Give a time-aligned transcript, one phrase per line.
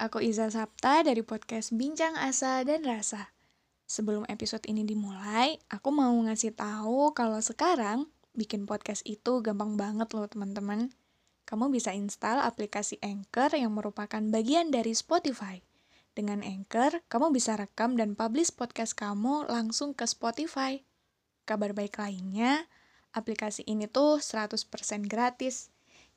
[0.00, 3.36] aku Iza Sapta dari podcast Bincang Asa dan Rasa.
[3.84, 10.08] Sebelum episode ini dimulai, aku mau ngasih tahu kalau sekarang bikin podcast itu gampang banget
[10.16, 10.88] loh teman-teman.
[11.44, 15.60] Kamu bisa install aplikasi Anchor yang merupakan bagian dari Spotify.
[16.16, 20.80] Dengan Anchor, kamu bisa rekam dan publish podcast kamu langsung ke Spotify.
[21.44, 22.64] Kabar baik lainnya,
[23.12, 24.64] aplikasi ini tuh 100%
[25.04, 25.68] gratis.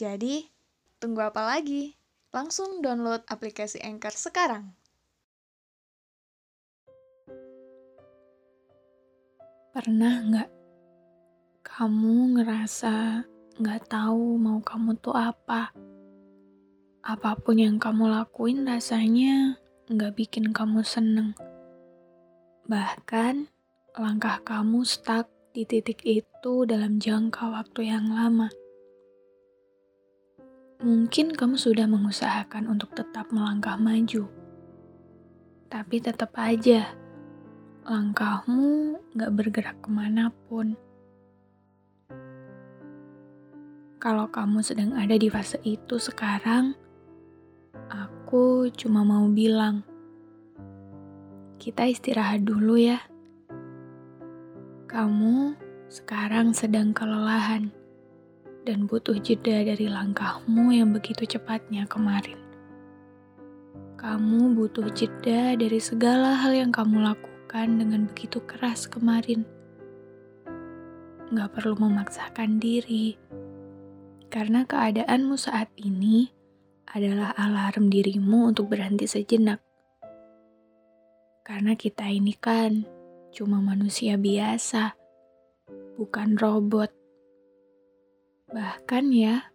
[0.00, 0.48] Jadi,
[0.96, 2.05] tunggu apa lagi?
[2.36, 4.76] Langsung download aplikasi Anchor sekarang.
[9.72, 10.50] Pernah nggak
[11.64, 13.24] kamu ngerasa
[13.56, 15.72] nggak tahu mau kamu tuh apa?
[17.00, 19.56] Apa pun yang kamu lakuin rasanya
[19.88, 21.32] nggak bikin kamu seneng.
[22.68, 23.48] Bahkan
[23.96, 28.52] langkah kamu stuck di titik itu dalam jangka waktu yang lama.
[30.76, 34.28] Mungkin kamu sudah mengusahakan untuk tetap melangkah maju,
[35.72, 36.92] tapi tetap aja
[37.88, 40.76] langkahmu gak bergerak ke mana pun.
[43.96, 46.76] Kalau kamu sedang ada di fase itu sekarang,
[47.88, 49.80] aku cuma mau bilang,
[51.56, 53.00] kita istirahat dulu ya.
[54.92, 55.56] Kamu
[55.88, 57.72] sekarang sedang kelelahan
[58.66, 62.34] dan butuh jeda dari langkahmu yang begitu cepatnya kemarin.
[63.94, 69.46] Kamu butuh jeda dari segala hal yang kamu lakukan dengan begitu keras kemarin.
[71.30, 73.14] Gak perlu memaksakan diri,
[74.28, 76.26] karena keadaanmu saat ini
[76.90, 79.62] adalah alarm dirimu untuk berhenti sejenak.
[81.46, 82.82] Karena kita ini kan
[83.30, 84.98] cuma manusia biasa,
[85.94, 87.05] bukan robot.
[88.46, 89.50] Bahkan ya,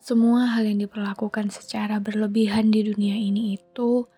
[0.00, 4.08] semua hal yang diperlakukan secara berlebihan di dunia ini itu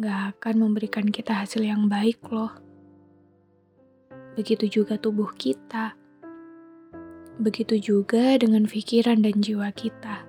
[0.00, 2.56] gak akan memberikan kita hasil yang baik loh.
[4.32, 5.92] Begitu juga tubuh kita.
[7.36, 10.24] Begitu juga dengan pikiran dan jiwa kita.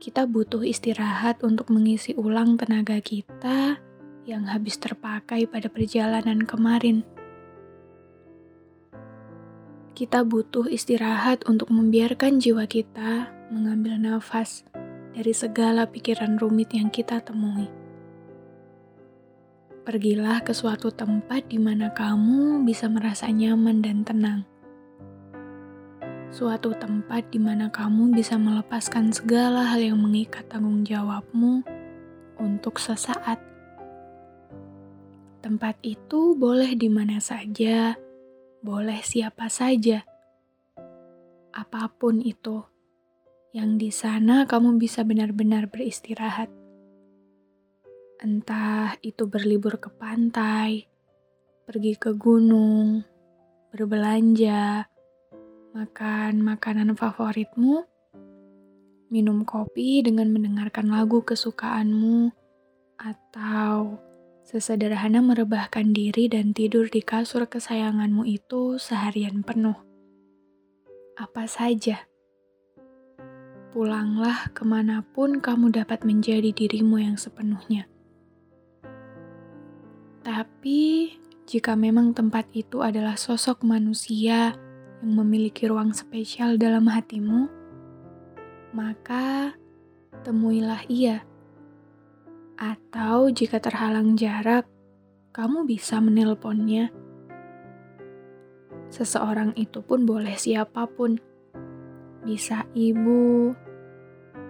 [0.00, 3.80] Kita butuh istirahat untuk mengisi ulang tenaga kita
[4.28, 7.04] yang habis terpakai pada perjalanan kemarin.
[10.00, 14.64] Kita butuh istirahat untuk membiarkan jiwa kita mengambil nafas
[15.12, 17.68] dari segala pikiran rumit yang kita temui.
[19.84, 24.48] Pergilah ke suatu tempat di mana kamu bisa merasa nyaman dan tenang.
[26.32, 31.60] Suatu tempat di mana kamu bisa melepaskan segala hal yang mengikat tanggung jawabmu
[32.40, 33.36] untuk sesaat.
[35.44, 38.00] Tempat itu boleh di mana saja,
[38.60, 40.04] boleh siapa saja,
[41.50, 42.60] apa pun itu
[43.56, 46.52] yang di sana kamu bisa benar-benar beristirahat.
[48.20, 50.84] Entah itu berlibur ke pantai,
[51.64, 53.00] pergi ke gunung,
[53.72, 54.84] berbelanja,
[55.72, 57.80] makan makanan favoritmu,
[59.08, 62.28] minum kopi dengan mendengarkan lagu kesukaanmu,
[63.00, 63.96] atau
[64.50, 69.78] sesederhana merebahkan diri dan tidur di kasur kesayanganmu itu seharian penuh.
[71.14, 72.10] Apa saja
[73.70, 77.86] pulanglah ke mana pun kamu dapat menjadi dirimu yang sepenuhnya.
[80.26, 81.14] Tapi,
[81.46, 84.58] jika memang tempat itu adalah sosok manusia
[84.98, 87.46] yang memiliki ruang spesial dalam hatimu,
[88.74, 89.54] maka
[90.26, 91.22] temuilah ia.
[92.60, 94.68] Atau jika terhalang jarak,
[95.32, 96.92] kamu bisa menelponnya.
[98.92, 101.16] Seseorang itu pun boleh siapa pun
[102.20, 103.56] bisa ibu,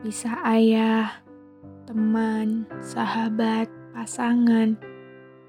[0.02, 1.22] bisa ayah,
[1.86, 4.74] teman, sahabat, pasangan,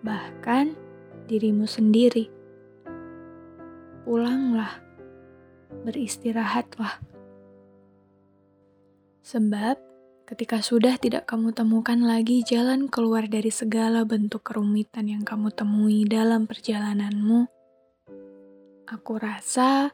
[0.06, 0.78] bahkan
[1.26, 2.30] dirimu sendiri.
[4.06, 4.78] Pulanglah,
[5.82, 7.02] beristirahatlah.
[9.26, 9.91] Sebab
[10.32, 16.08] ketika sudah tidak kamu temukan lagi jalan keluar dari segala bentuk kerumitan yang kamu temui
[16.08, 17.52] dalam perjalananmu,
[18.88, 19.92] aku rasa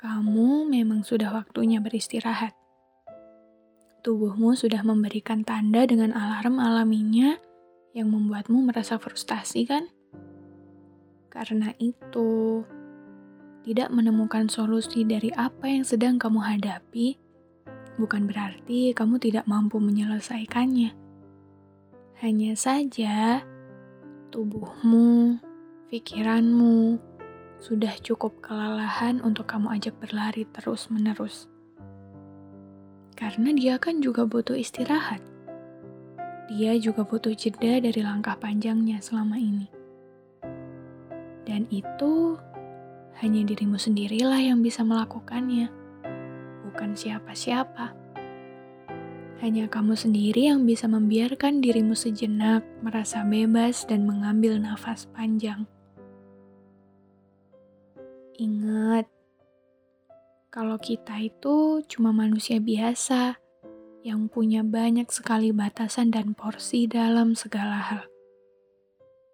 [0.00, 2.56] kamu memang sudah waktunya beristirahat.
[4.00, 7.36] Tubuhmu sudah memberikan tanda dengan alarm alaminya
[7.92, 9.84] yang membuatmu merasa frustasi, kan?
[11.28, 12.64] Karena itu,
[13.68, 17.27] tidak menemukan solusi dari apa yang sedang kamu hadapi
[17.98, 20.94] bukan berarti kamu tidak mampu menyelesaikannya.
[22.22, 23.42] Hanya saja,
[24.30, 25.38] tubuhmu,
[25.90, 26.98] pikiranmu,
[27.58, 31.50] sudah cukup kelelahan untuk kamu ajak berlari terus-menerus.
[33.18, 35.18] Karena dia kan juga butuh istirahat.
[36.48, 39.66] Dia juga butuh jeda dari langkah panjangnya selama ini.
[41.42, 42.38] Dan itu
[43.18, 45.66] hanya dirimu sendirilah yang bisa melakukannya,
[46.78, 47.90] bukan siapa-siapa.
[49.42, 55.66] Hanya kamu sendiri yang bisa membiarkan dirimu sejenak merasa bebas dan mengambil nafas panjang.
[58.38, 59.10] Ingat,
[60.54, 63.34] kalau kita itu cuma manusia biasa
[64.06, 68.06] yang punya banyak sekali batasan dan porsi dalam segala hal.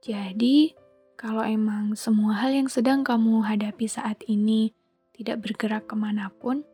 [0.00, 0.73] Jadi,
[1.20, 4.73] kalau emang semua hal yang sedang kamu hadapi saat ini
[5.12, 6.64] tidak bergerak ke mana pun,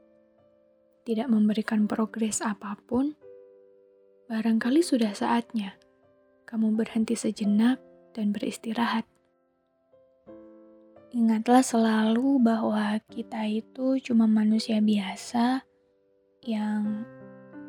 [1.11, 3.19] tidak memberikan progres apa pun,
[4.31, 5.75] barangkali sudah saatnya
[6.47, 7.83] kamu berhenti sejenak
[8.15, 9.03] dan beristirahat.
[11.11, 15.67] Ingatlah selalu bahwa kita itu cuma manusia biasa
[16.47, 17.03] yang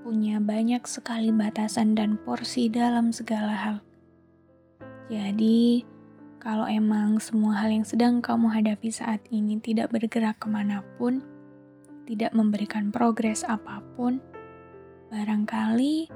[0.06, 3.78] punya banyak sekali batasan dan porsi dalam segala hal.
[5.10, 5.82] Jadi,
[6.38, 11.22] kalau emang semua hal yang sedang kamu hadapi saat ini tidak bergerak ke mana pun,
[12.12, 14.20] tidak memberikan progres apa pun,
[15.16, 16.12] barangkali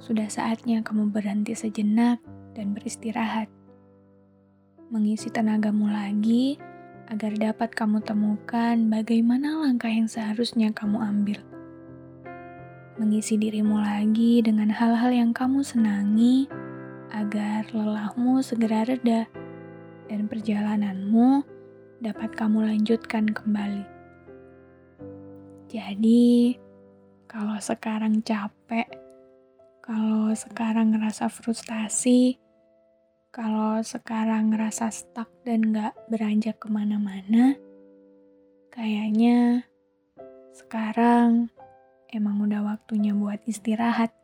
[0.00, 2.16] sudah saatnya kamu berhenti sejenak
[2.56, 3.52] dan beristirahat.
[4.88, 6.56] Mengisi tenagamu lagi
[7.12, 11.38] agar dapat kamu temukan bagaimana langkah yang seharusnya kamu ambil.
[12.96, 16.48] Mengisi dirimu lagi dengan hal-hal yang kamu senangi
[17.12, 19.28] agar lelahmu segera reda
[20.08, 21.44] dan perjalananmu
[22.00, 23.93] dapat kamu lanjutkan kembali.
[25.74, 26.54] Jadi,
[27.26, 28.86] kalau sekarang capek,
[29.82, 32.38] kalau sekarang ngerasa frustasi,
[33.34, 37.58] kalau sekarang ngerasa stuck dan gak beranjak ke mana-mana,
[38.70, 39.66] kayaknya
[40.54, 41.50] sekarang
[42.14, 44.14] emang udah waktunya buat istirahat.